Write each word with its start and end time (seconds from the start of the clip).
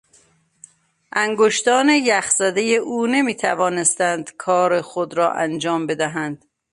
انگشتان 1.13 1.89
یخ 1.89 2.29
زدهی 2.31 2.75
او 2.77 3.07
نمیتوانستند 3.07 4.37
کار 4.37 4.81
خود 4.81 5.13
را 5.17 5.33
انجام 5.33 5.87
بدهند. 5.87 6.45